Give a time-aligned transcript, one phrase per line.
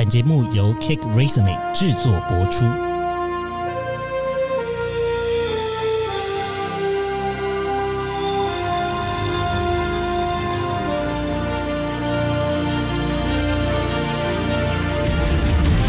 [0.00, 2.64] 本节目由 Kick Resume 制作播出。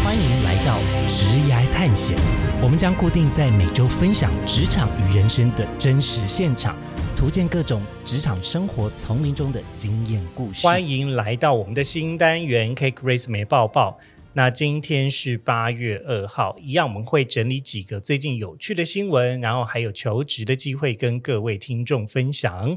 [0.04, 0.76] 欢迎来到
[1.08, 2.14] 职涯探险，
[2.60, 6.76] 我们将固定在每周分享职场与人生的真实现场，
[7.22, 10.66] 图鉴各种职场生活丛林中的经验故事。
[10.66, 14.00] 欢迎来到我们的新单元 Cake Race 美抱抱。
[14.32, 22.76] 那今天是八月二号，一样我们会整理几个最近有趣的新闻，然后还有求职的机会跟各位听众分享。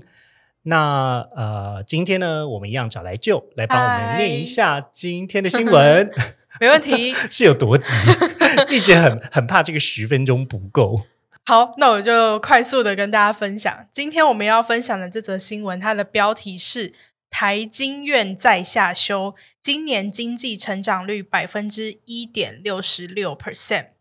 [0.61, 6.11] 那呃，今天呢，我们一样找来就来帮我们念一下今天的新闻，
[6.61, 7.15] 没问题。
[7.31, 7.89] 是有多急？
[8.69, 11.01] 一直很很怕这个十分钟不 够。
[11.47, 16.91] 好，那我就快速的跟大家分享，今天我们要分享的这则新闻，它的标题是
[17.29, 23.94] 台经院在下修，今年经济成长率百分之一点六十六 percent。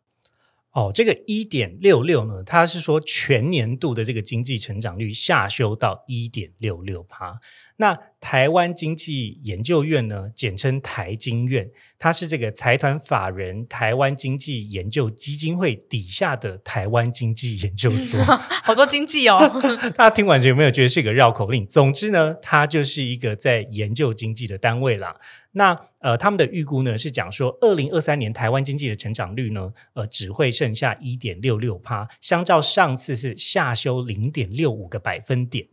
[0.75, 7.39] 哦，这个一点六六呢，它是说全年度的这个经济成长率下修到一点六六趴。
[7.77, 18.21] 那台湾经济研究院呢，简称台经院，它是这个财团法人台湾经济研究基金会底下的台湾经济研究所。
[18.65, 19.39] 好多经济哦，
[19.97, 21.65] 大家听完有没有觉得是一个绕口令？
[21.69, 25.15] 总之呢，它就是一个在研究经济的单位啦。
[25.57, 35.69] 那呃，他们的预估呢是讲说，二零二三年台湾经济的成长率呢，呃，只会剩下一点六六趴，相较上次是下修零点六五个百分点。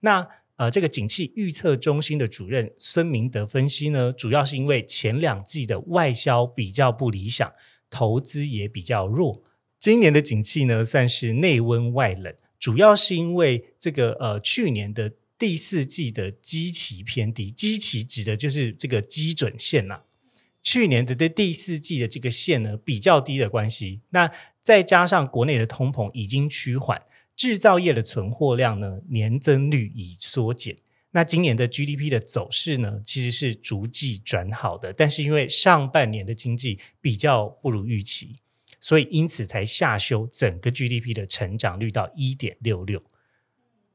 [0.00, 7.52] 那呃，这个景气预测中心的主任孙明德分析呢，主要是因为前两季的外销比较不理想，
[7.88, 9.42] 投资也比较弱。
[9.78, 15.12] 今年的景气呢，算是内温外冷，主要是因为这个呃去年的
[15.42, 20.02] 第四季的基期偏低，基期指的就是这个基准线呐、
[20.62, 24.30] 去年的这第四季的这个线呢比较低的关系，那
[24.62, 27.02] 再加上国内的通膨已经趋缓，
[27.34, 30.78] 制造业的存货量呢年增率已缩减。
[31.10, 38.36] 那今年的 GDP 的走势呢，其实是逐季转好的，但是因为上半年的经济比较不如预期，
[38.80, 43.02] 所以因此才下修整个 GDP 的成长率到一点六六。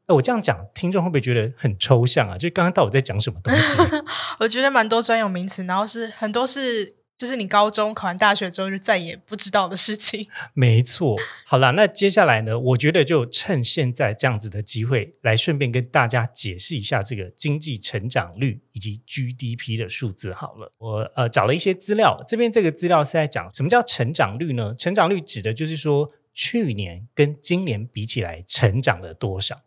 [0.07, 2.38] 呃我这样讲，听众会不会觉得很抽象啊？
[2.38, 3.78] 就刚刚到底在讲什么东西？
[4.40, 10.28] 我觉得蛮多专有名词，然后是很多是就是你高中考完大学之后就再也不知道的事情。
[10.53, 20.72] 没错，好啦，那接下来呢，我觉得就趁现在这样子的机会，来顺便跟大家解释一下这个经济成长率以及 GDP 的数字好了。
[20.78, 24.74] 我呃找了一些资料，这边这个资料是在讲什么叫成长率呢？
[24.74, 29.59] 成长率指的就是说去年跟今年比起来成长了多少，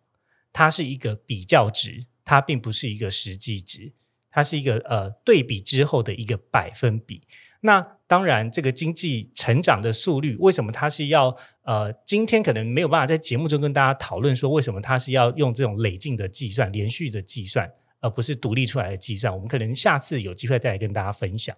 [0.53, 3.93] 它是一个比较值，它并不是一个实际值。
[4.33, 7.23] 它是一个呃对比之后的一个百分比。
[7.63, 11.93] 那当然，这个经济成长的速率，为什么它是要呃？
[12.07, 19.35] 今天可能没有办法在节目中跟大家讨论说，为什么它是要用这种累进的计算、连续的计算，而不是独立出来的计算？
[19.35, 21.55] 我们可能下次有机会再来跟大家分享。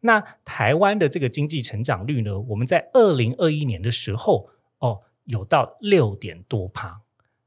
[0.00, 2.38] 那台湾的这个经济成长率呢？
[2.40, 4.48] 我们在二零二一年的时候，
[4.78, 7.02] 哦，有到六点多趴，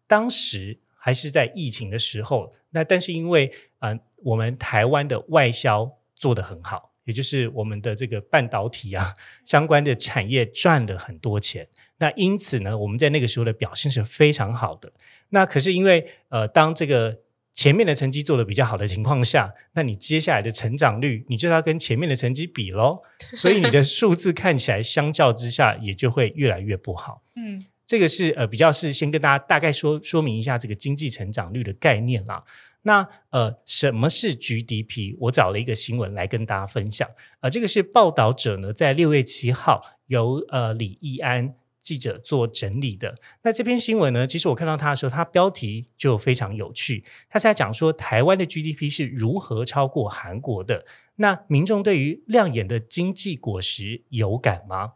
[0.09, 2.53] 当时还是在疫情的时候。
[2.71, 9.13] 那但是因为嗯、呃我们台湾的外销做得很好，也就是我们的这个半导体啊
[9.45, 11.65] 相关的产业赚了很多钱。
[11.99, 14.91] 那因此呢，我们在那个时候的表现是非常好的。
[15.29, 17.19] 那可是因为呃，当这个
[17.53, 23.01] 前面的成绩做得比较好的情况下，那你接下来的成长率，你就要跟前面的成绩比喽。
[23.31, 27.23] 所以你的数字看起来相较之下也就会越来越不好。
[27.39, 32.43] 嗯，这个是呃比较是先跟大家大概说说明一下这个经济成长率的概念啦。
[32.83, 35.15] 那呃，什么是 GDP？
[35.21, 37.09] 我找了一个新闻来跟大家分享。
[37.39, 43.15] 呃，这个是报道者呢在六月七号由呃李义安记者做整理的。
[43.41, 47.03] 那这篇新闻呢，其实我看到它的时候，它标题就非常有趣。
[47.27, 50.85] 它是在讲说台湾的 GDP 是如何超过韩国的。
[51.15, 54.93] 那民众对于亮眼的经济果实有感吗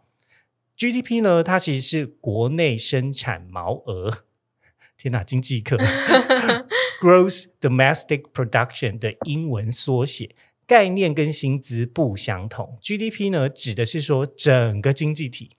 [0.77, 4.25] ？GDP 呢，它其实是国内生产毛额。
[4.97, 5.75] 天哪，经济课
[7.01, 10.35] Gross Domestic Production 的英文缩写，
[10.65, 12.77] 概念跟薪资不相同。
[12.81, 15.51] GDP 呢，指的是说整个经济体，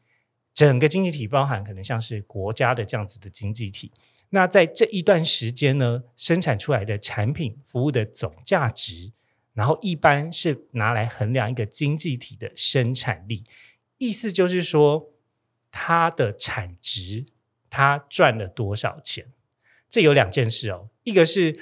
[0.55, 3.93] 整个经济体包含可能像是国家的这样子的经济体。
[4.31, 9.13] 那在这一段时间呢，生产出来的产品服务的总价值，
[9.53, 13.45] 然后一般是拿来衡量一个经济体的生产力。
[13.99, 15.13] 意思就是说，
[15.71, 17.27] 它的产值，
[17.71, 19.33] 它赚了多少钱？
[19.89, 21.59] 这有两件事哦，一个是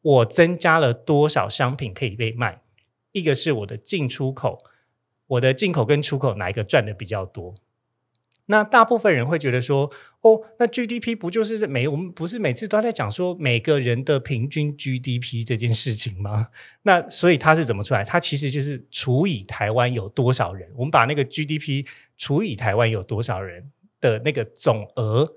[0.00, 2.62] 我增加了多少商品可以被卖，
[3.12, 4.64] 一个是我的进出口
[5.26, 7.54] 我的进口跟出口哪一个赚的比较多？
[8.46, 16.48] 那大部分人会觉得说，哦，那 GDP 不就是每我们不是每次都在讲说每个人的平均 GDP 这件事情吗？
[16.82, 18.04] 那所以它是怎么出来？
[18.04, 21.86] 它其实就是除以台湾有多少人，我们把那个 GDP
[22.16, 23.70] 除以台湾有多少人
[24.00, 25.36] 的那个总额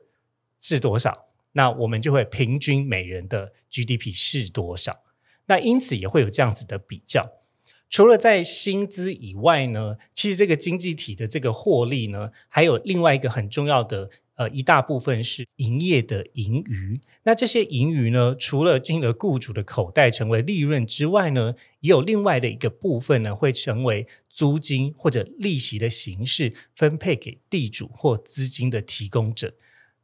[0.59, 5.03] 是多少，那我们就会平均每人的 GDP 是多少。
[5.45, 7.25] 那因此也会有这样子的比较。
[7.89, 16.99] 除了在薪资以外呢，其实这个经济体的这个获利呢，还有另外一个很重要的呃一大部分是营业的盈余。
[17.23, 29.53] 那这些盈余呢，除了进了雇主的口袋成为利润之外呢，也有另外的一个部分呢，会成为租金或者利息的形式分配给地主或资金的提供者。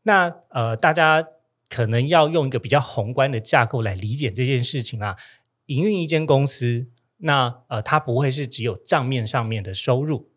[0.03, 1.27] 那呃，大家
[1.67, 5.17] 可能要用一个比较宏观的架构来理解这件事情啊。
[5.65, 6.87] 营运一间公司。
[7.25, 10.29] 那呃，它不会是只有账面上面的收入。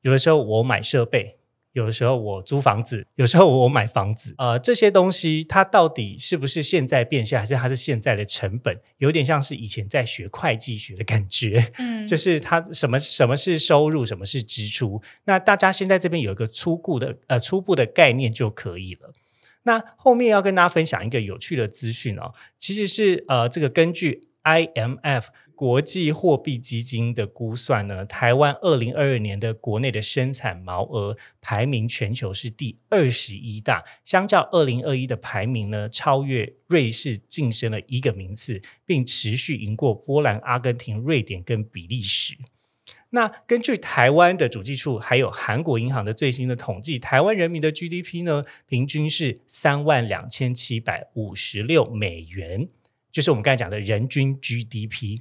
[0.00, 1.36] 有的时候我买设备，
[1.72, 4.34] 有的时候我租房子，有时候我买房子。
[4.38, 8.80] 呃，这些东西它到底是不是现在变现，还是它是现在的成本？
[8.96, 11.70] 有点像是以前在学会计学的感觉。
[11.76, 15.02] 嗯，就是它什么什么是收入，什么是支出。
[15.24, 19.12] 那大家现在这边有一个初步的呃初步的概念就可以了。
[19.64, 25.24] 那后面要跟大家分享一个有趣的资讯哦，其实是呃这个根据 IMF。
[25.60, 42.38] 国际货币基金的估算呢，台湾二零二二年的国内的生产毛额排名全球是第二十一大，相较二零二一的排名呢，超越瑞士晋升了一个名次，并持续赢过波兰、阿根廷、瑞典跟比利时。
[43.10, 52.66] 那根据台湾的主计处还有韩国银行的最新的统计，台湾人民的 GDP 呢，平均是三万两千七百五十六美元，
[53.12, 55.20] 就是我们刚才讲的人均 GDP。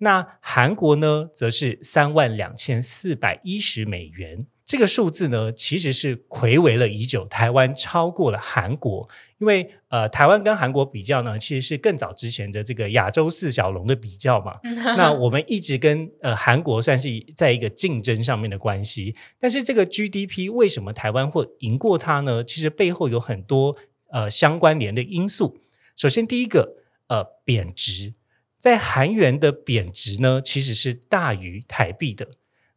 [0.00, 4.46] 那韩国呢，则是三万两千四百一十美元。
[4.64, 9.08] 这个数字呢，其实是魁违了已久，台湾超过了韩国。
[9.38, 14.60] 因为呃，台湾跟韩国比较呢，其实是更早之前的这个亚洲四小龙的比较嘛。
[14.96, 19.16] 那我们一直跟呃韩国算是在一个竞争上面的关系。
[19.40, 22.44] 但是这个 GDP 为什么台湾会赢过它呢？
[22.44, 23.76] 其实背后有很多
[24.12, 25.58] 呃相关联的因素。
[25.96, 26.76] 首先，第一个
[27.08, 28.14] 呃贬值。
[28.60, 32.28] 在韩元的贬值呢，其实是大于台币的。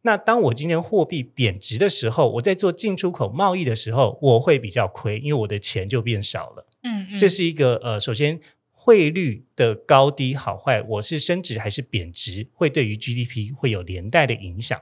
[0.02, 6.66] 那当我今天货币贬值的时候，我在做进出口贸易的时候，我会比较亏，因为我的钱就变少了。
[6.82, 8.40] 嗯，嗯这是一个呃，首先
[8.70, 14.80] 汇率的高低好坏，我是升值还是贬值，会对于 GDP 会有连带的影响。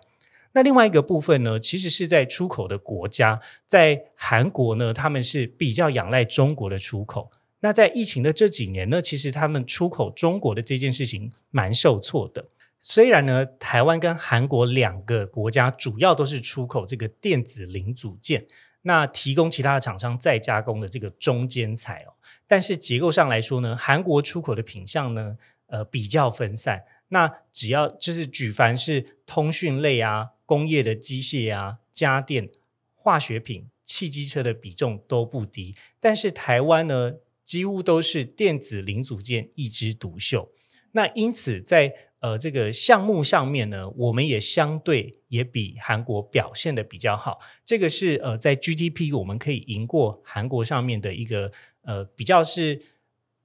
[0.54, 7.30] 那另外一个部分呢，其实是在出口的国家，在韩国呢，他们是比较仰赖中国的出口。
[7.62, 12.48] 那在疫情的这几年呢，其实他们出口中国的这件事情蛮受挫的。
[12.80, 18.48] 虽然呢，台湾跟韩国两个国家主要都是出口这个电子零组件，
[18.82, 22.14] 那提供其他的厂商再加工的这个中间材哦。
[22.48, 26.82] 但是结构上来说呢，韩国出口的品项呢，呃，比较分散。
[27.10, 32.50] 那只要就是举凡是通讯类啊、工业的机械啊、家电、
[32.96, 35.76] 化学品、汽机车的比重都不低。
[36.00, 37.14] 但是台湾呢？
[37.44, 40.50] 几乎都是电子零组件一枝独秀，
[40.92, 47.40] 那因此在呃这个项目上面呢，我们也相对也比韩国表现的比较好。
[47.64, 51.50] 这个是呃在 GDP 我们可以赢过韩国上面的一个
[51.82, 52.80] 呃比较是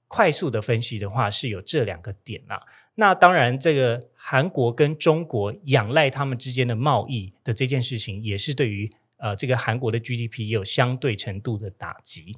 [0.06, 2.64] 快速的分析的话，是有这两个点啦。
[2.94, 12.36] 那当然，这个韩国跟中国仰赖他们之间的贸易的这件事情，也是对于呃这个韩国的 GDP 也有相对程度的打击。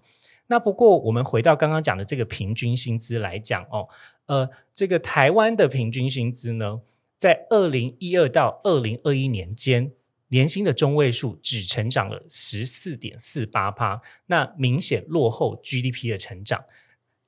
[0.50, 3.88] 那不过，我们回到刚刚讲的这个平均薪资来讲哦，
[4.26, 6.80] 呃，这个台湾的平均薪资呢，
[7.16, 9.92] 在二零一二到二零二一年间，
[10.30, 16.64] 年薪的中位数只成长了十四点四八趴，那明显落后 GDP 的成长。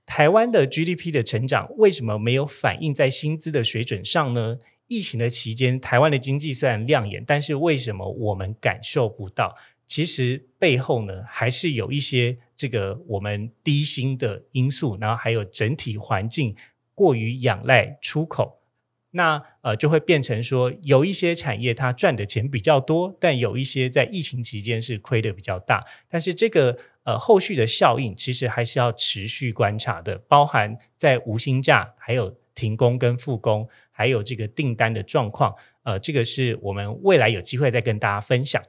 [0.04, 4.58] 台湾的 GDP 的成长为什么没有反映在薪资的水准上呢？
[4.88, 9.56] 疫情的期间，台湾的经济虽然亮眼，但是为什么我们感受不到？
[9.92, 16.56] 其实背后呢，还是有一些这个我们低薪的因素，然后还有整体环境
[16.94, 18.62] 过于仰赖出口，
[19.10, 25.84] 那呃就会变成说，有一些产业它赚的钱比较多，但有一些在疫情期间是亏的比较大。
[26.08, 38.62] 但是这个呃后续的效应，其实还是要持续观察的，包含在无薪假、还有停工跟复工，还有这个订单的状况，呃，这个是我们未来有机会再跟大家分享。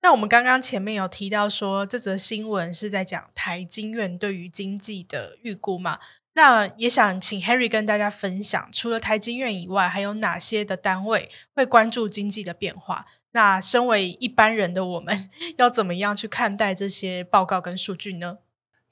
[0.00, 5.98] 那我们刚刚前面有提到说，这则新闻是在讲台经院对于经济的预估嘛？
[6.34, 13.06] 那也想请 Harry 跟大家分享，除了台经院以外，还有哪些的单位会关注经济的变化？
[13.32, 15.28] 那身为一般人的我们，
[15.58, 18.38] 要怎么样去看待这些报告跟数据呢？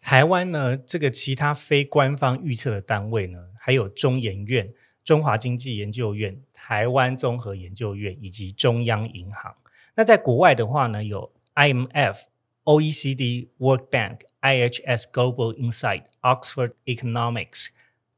[0.00, 4.72] 台湾呢，这个其他非官方预测的单位呢，还有中研院、
[5.04, 9.54] 中华经济研究院、台湾综合研究院以及中央银行。
[9.96, 12.18] 那在国外的话呢，有 IMF、
[12.64, 17.68] OECD、World Bank、IHS Global Insight、Oxford Economics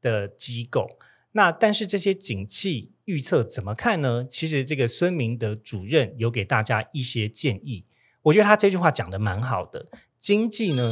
[0.01, 0.99] 的机构。
[1.31, 4.25] 那但是这些景气预测怎么看呢？
[4.29, 7.85] 其实这个孙明德主任有给大家一些建议，
[8.23, 9.87] 我觉得他这句话讲的蛮好的。
[10.17, 10.83] 经济呢？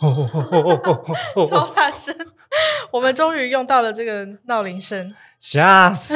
[1.48, 2.16] 超大声！
[2.92, 6.14] 我们终于用到了这个闹铃声，吓死！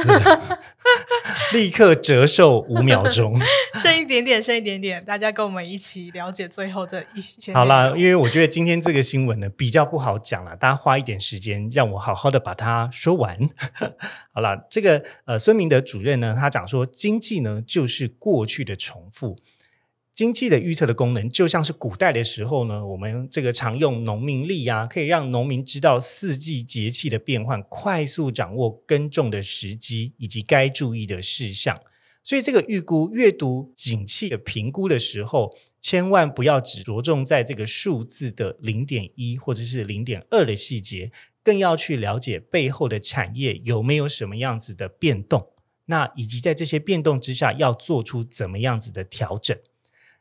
[1.53, 3.39] 立刻折寿五秒钟，
[3.79, 7.53] 剩一点点，剩一点点，大家跟我们一起了解最后这一些。
[7.53, 13.39] 好了，因为我觉得今天这个新闻呢比较不好讲了，大家花一点时间让我好好的把它说完。
[14.33, 19.37] 好了，这个呃孙明德主任呢，他讲说经济呢就是过去的重复。
[20.19, 31.81] 经济的预测的功能，就像是古代的时候呢，我们这个常用农民历啊，可以让农民知道四季节气的变换，快速掌握耕种的时机以及该注意的事项。
[32.25, 41.13] 所以，这个预估阅读景气的评估的时候，千万不要只着重在这个数字的零点一或者是零点二的细节，
[41.45, 45.51] 更要去了解背后的产业有没有什么样子的变动，
[45.85, 49.57] 那以及在这些变动之下要做出怎么样子的调整。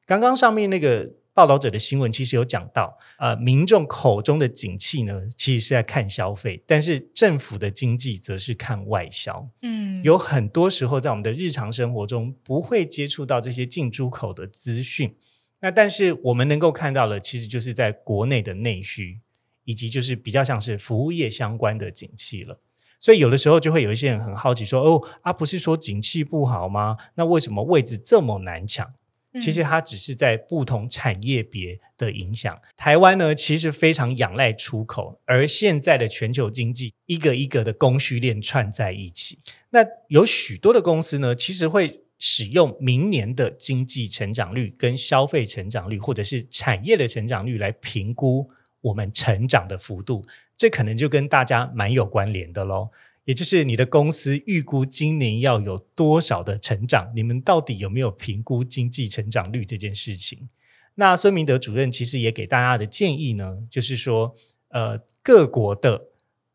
[0.08, 9.50] 刚刚上面那个报道者的新闻，其实有讲到，呃，民众口中的景气呢，其实是在看消费，但是政府的经济则是看外销。
[9.64, 15.14] 嗯，有很多时候在我们的日常生活中不会接触到这些进出口的资讯，
[15.60, 19.20] 那但是我们能够看到的，其实就是在国内的内需，
[19.66, 22.62] 以及就是比较像是服务业相关的景气了。
[22.98, 26.96] 所以有的时候就会有一些人很好奇说，哦，啊，不是说景气不好吗？
[27.16, 28.94] 那为什么位置这么难抢？
[29.40, 32.60] 其实它只是在不同产业别的影响。
[32.76, 39.40] 台湾呢，其实非常仰赖出口，而现在的全球经济一个一个的供需链串在一起。
[39.70, 48.50] 那有许多的公司呢，其实会使用明年的经济成长率、跟消费成长率，或者是产业的成长率来评估
[48.82, 50.26] 我们成长的幅度。
[50.56, 52.90] 这可能就跟大家蛮有关联的喽。
[53.28, 57.12] 也就是你的公司预估今年要有多少的成长？
[57.14, 60.48] 你们到底有没有评估经济成长率这件事情？
[60.96, 64.34] 那孙明德主任其实也给大家的建议呢，就是说，
[64.70, 66.06] 呃，各国的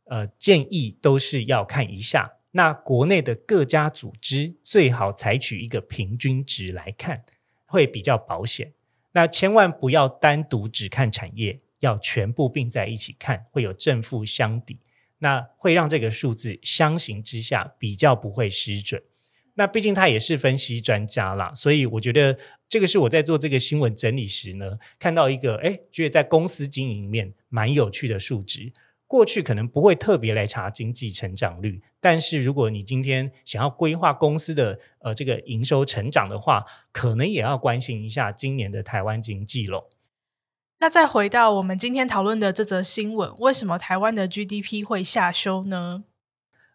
[0.04, 7.22] 呃建议都是要看一下，那国内的各家组织最好采取一个平均值来看，
[7.66, 8.72] 会比较保险。
[9.12, 14.78] 那千万不要单独只看产业，要全部并在一起看，会有正负相抵。
[15.22, 19.02] 那会让这个数字相形之下比较不会失准。
[19.54, 22.38] 那毕竟他也是分析专家啦，所以我觉得
[22.68, 28.72] 这个是我在做这个新闻整理时呢，看到一个哎，觉得在公司经营面蛮有趣的数值。
[29.06, 39.90] 过去可能不会特别来查经济成长率，但是如果你今天想要规划公司的呃这个营收成长的话，可能也要关心一下今年的台湾经济喽。
[40.82, 46.02] 那再回到我们今天讨论的这则新闻，为什么台湾的 GDP 会下修呢？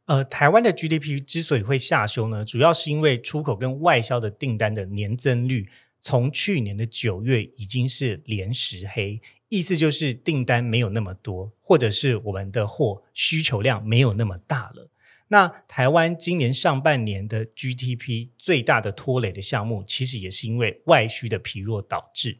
[0.05, 14.89] 呃，台湾的 GDP 之所以会下修呢，主要是因为出口跟外销的订单的年增率，从去年的九月已经是连十黑，意思就是订单没有那么多，或者是我们的货需求量没有那么大了。
[15.27, 22.39] 那台湾今年上半年的 GDP 最大的拖累的项目，其实也是因为外需的疲弱导致。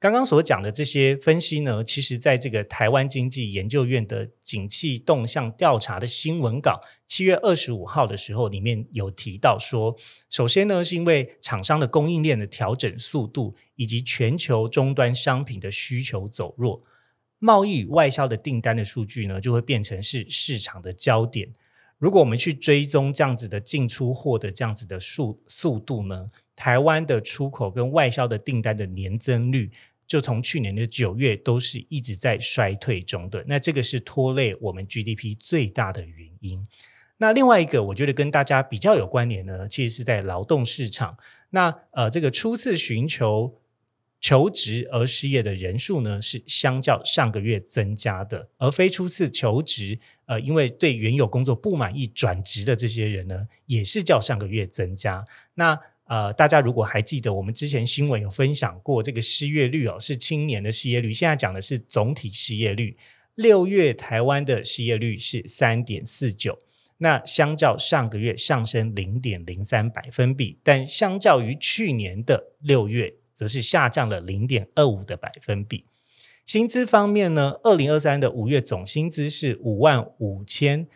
[0.00, 9.94] 刚刚所讲的这些分析呢，其实在这个台湾经济研究院的景气动向调查的新闻稿七月二十五号的时候，里面有提到说，
[10.30, 16.82] 首先呢，是因为厂商的供应链的调整速度，以及全球终端商品的需求走弱，
[17.38, 21.52] 贸易与外销的订单的数据呢，就会变成是市场的焦点。
[21.98, 29.70] 如果我们去追踪这样子的进出货的这样子的速速度呢，台湾的出口跟外销的订单的年增率。
[30.10, 36.66] 就从去年的九月都是一直在衰退中的，那这个是拖累我们 GDP 最大的原因。
[37.18, 41.16] 那另外一个，我觉得跟大家比较有关联呢，其实是在劳动市场。
[41.50, 43.60] 那呃，这个初次寻求
[44.20, 55.24] 求职而失业的人数呢，是相较上个月增加的，而非初次求职呃，因为对原有工作不满意转职的这些人呢，也是较上个月增加。
[55.54, 55.78] 那
[56.10, 61.12] 呃，大家如果还记得，我们之前新闻有分享过这个失业率哦，是青年的失业率。
[61.12, 62.96] 现在讲的是总体失业率，
[63.36, 66.58] 六月台湾的失业率是三点四九，
[66.98, 75.84] 那相较上个月上升零点零三百分比，但相较于去年的六月，则是下降了零点二五的百分比。
[76.44, 80.88] 薪资方面呢，二零二三的五月总薪资是五万五千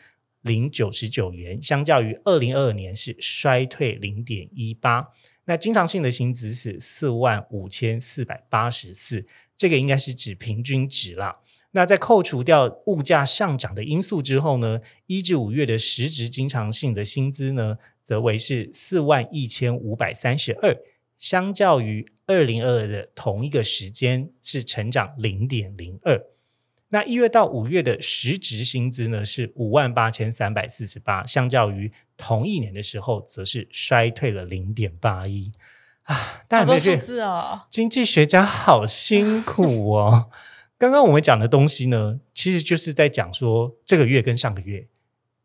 [0.45, 5.09] 零九十九元，相较于二零二二年是衰退零点一八。
[5.47, 11.37] 那经常性的薪资是四万五千四百八十四，这个应该是指平均值啦。
[11.73, 20.77] 那在扣除掉物价上涨的因素之后呢，一至五月的实质经常性的薪资呢，则为是四万一千五百三十二。
[21.19, 26.23] 相较于二零二二的同一个时间是成长零点零二，
[26.95, 35.51] 那一月到五月的实值薪资呢是五万八千三百四十八，相较于同一年的时候则是衰退了零点八一
[36.05, 36.45] 啊。
[36.49, 40.31] 好多数字哦，经济学家好辛苦哦。
[40.79, 44.87] 刚刚我们讲的东西呢，其实就是在讲说这个月跟上个月。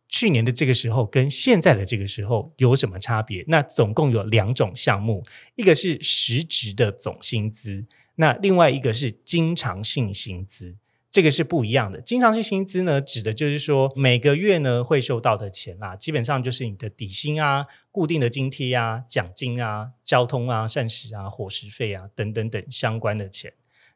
[0.08, 3.44] 去年的这个时候跟现在的这个时候有什么差别？
[3.48, 5.24] 那总共有两种项目，
[5.56, 10.76] 一个是实质的总薪资，那另外一个是经常性薪资，
[11.12, 12.00] 这个是不一样的。
[12.02, 23.54] 经常性薪资呢，指的就是说每个月呢会收到的钱啦，基本上就是你的底薪啊、固定的津贴啊、奖金啊、交通啊、膳食啊、伙食费啊等等等相关的钱。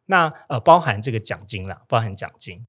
[0.07, 2.65] 那呃，包含这个奖金啦，包含奖金。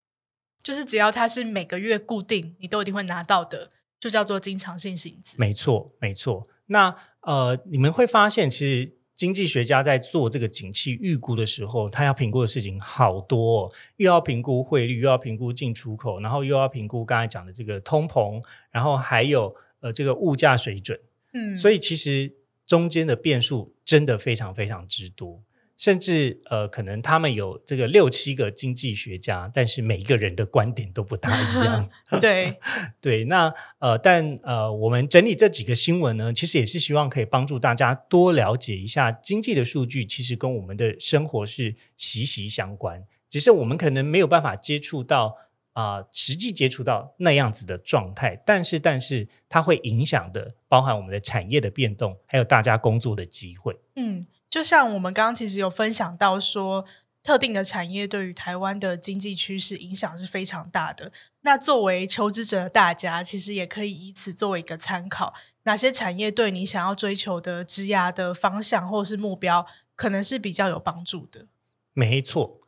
[0.63, 5.37] 就是只要它是每个月固定，你都一定会拿到的，就叫做经常性薪资。
[5.39, 6.49] 没错，没错。
[6.67, 20.99] 那呃，你们会发现，其实经济学家在做这个景气预估的时候，他要评估的事情好多，哦又要评估汇率，又要评估进出口，然后又要评估刚才讲的这个通膨，然后还有呃这个物价水准。
[21.33, 22.33] 嗯，所以其实
[22.67, 25.43] 中间的变数真的非常非常之多。
[25.85, 31.91] 甚至呃，可能他们有这个六七个经济学家，但是每一个人的观点都不大一样。
[32.23, 32.59] 对
[33.03, 43.05] 对，那呃，但呃，我们整理这几个新闻呢，其实也是希望可以帮助大家多了解一下经济的数据，其实跟我们的生活是息息相关。
[43.29, 45.37] 只是我们可能没有办法接触到
[45.75, 53.79] 啊，实际接触到那样子的状态，但是但是它会影响的，包含我们的产业的变动，还有大家工作的机会。
[53.97, 54.25] 嗯。
[54.55, 56.85] 就像我们刚刚其实有分享到说，
[57.25, 61.11] 特定的产业对于台湾的经济趋势影响是非常大的。
[61.41, 71.49] 那作为求职者大家，其实也可以以此作为一个参考，哪些产业对你想要追求的职涯的方向或是目标，可能是比较有帮助的。
[71.93, 72.61] 没错。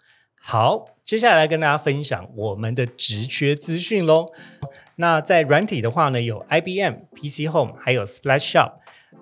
[0.48, 4.26] 好，接下来跟大家分享我们的职缺资讯喽。
[4.94, 8.74] 那在软体的话呢，有 IBM、PC Home，还有 Splash Shop。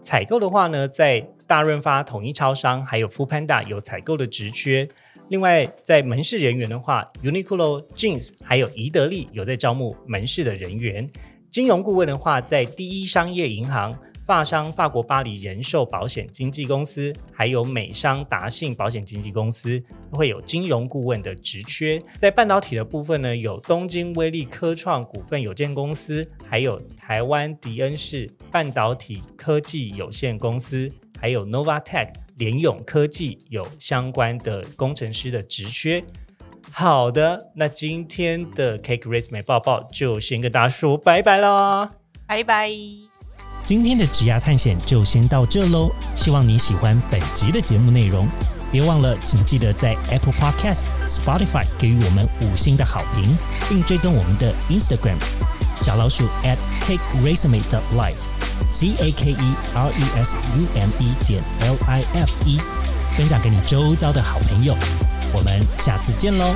[0.02, 4.86] 采购的话呢，在大润发、统一超商还有 Food Panda 有采购的职缺。
[5.30, 11.08] 另外，在门市人员的话，Uniqlo、Jeans 还有宜得利有在招募门市的人员。
[11.50, 13.98] 金融顾问的话，在第一商业银行。
[14.26, 22.02] 法商法国巴黎人寿保险经纪公司，还有美商达信保险经纪公司会有金融顾问的职缺。
[22.18, 32.08] 在半导体的部分呢，有东京威力科创股份有限公司，还有台湾迪恩士半导体科技有限公司，还有 Novatech
[32.38, 36.02] 联永科技有相关的工程师的职缺。
[36.70, 41.92] 好的，那今天的 Cake Race 美报报就先跟大家说拜拜啦，
[42.26, 43.13] 拜拜。
[43.64, 48.28] 今天的职涯探险就先到这喽，希望你喜欢本集的节目内容。
[48.70, 53.34] 别忘了，请记得在 Apple Podcast、Spotify 给予我们五星的好评，
[53.66, 55.16] 并追踪我们的 Instagram
[55.80, 61.14] 小老鼠 at cake resume dot life，c a k e r e s u m e
[61.26, 62.60] 点 l i f e，
[63.16, 64.76] 分享给你周遭的好朋友。
[65.32, 66.54] 我们下次见喽！